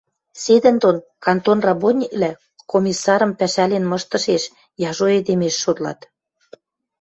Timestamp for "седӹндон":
0.43-0.97